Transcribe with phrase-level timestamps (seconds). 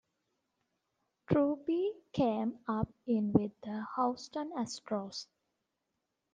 [1.29, 5.27] Truby came up in with the Houston Astros.